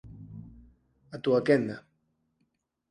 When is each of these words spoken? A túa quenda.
A 1.15 1.21
túa 1.23 1.45
quenda. 1.51 1.77